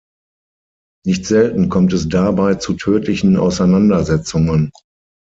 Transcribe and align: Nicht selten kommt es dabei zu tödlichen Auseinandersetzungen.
Nicht 1.05 1.27
selten 1.27 1.69
kommt 1.69 1.93
es 1.93 2.09
dabei 2.09 2.55
zu 2.55 2.73
tödlichen 2.73 3.37
Auseinandersetzungen. 3.37 4.71